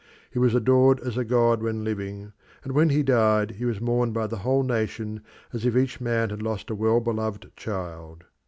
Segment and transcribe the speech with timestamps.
[0.31, 4.15] He was adored as a god when living, and when he died he was mourned
[4.15, 5.21] by the whole nation
[5.53, 8.23] as if each man had lost a well beloved child.